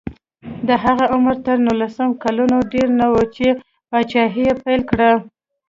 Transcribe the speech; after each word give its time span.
د 0.67 0.69
هغه 0.83 1.05
عمر 1.13 1.35
تر 1.45 1.57
نولس 1.65 1.97
کلونو 2.23 2.57
ډېر 2.73 2.87
نه 2.99 3.07
و 3.13 3.15
چې 3.35 3.47
پاچاهي 3.89 4.43
یې 4.49 4.53
پیل 4.63 4.81
کړه. 4.89 5.11